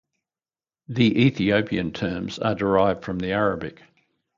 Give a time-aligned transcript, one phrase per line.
[0.87, 3.83] The Ethiopian terms are derived from the Arabic.